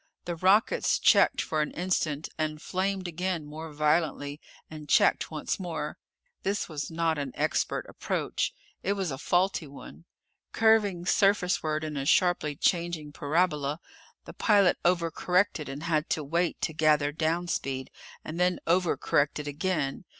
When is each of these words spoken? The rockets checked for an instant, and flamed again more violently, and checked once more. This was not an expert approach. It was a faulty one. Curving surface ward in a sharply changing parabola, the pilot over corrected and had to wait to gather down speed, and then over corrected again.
The 0.25 0.35
rockets 0.35 0.97
checked 0.97 1.41
for 1.43 1.61
an 1.61 1.69
instant, 1.73 2.27
and 2.35 2.59
flamed 2.59 3.07
again 3.07 3.45
more 3.45 3.71
violently, 3.71 4.41
and 4.67 4.89
checked 4.89 5.29
once 5.29 5.59
more. 5.59 5.99
This 6.41 6.67
was 6.67 6.89
not 6.89 7.19
an 7.19 7.33
expert 7.35 7.85
approach. 7.87 8.51
It 8.81 8.93
was 8.93 9.11
a 9.11 9.19
faulty 9.19 9.67
one. 9.67 10.05
Curving 10.53 11.05
surface 11.05 11.61
ward 11.61 11.83
in 11.83 11.97
a 11.97 12.07
sharply 12.07 12.55
changing 12.55 13.11
parabola, 13.11 13.79
the 14.25 14.33
pilot 14.33 14.79
over 14.83 15.11
corrected 15.11 15.69
and 15.69 15.83
had 15.83 16.09
to 16.09 16.23
wait 16.23 16.59
to 16.61 16.73
gather 16.73 17.11
down 17.11 17.47
speed, 17.47 17.91
and 18.25 18.39
then 18.39 18.57
over 18.65 18.97
corrected 18.97 19.47
again. 19.47 20.05